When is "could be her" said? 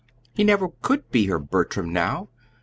0.81-1.37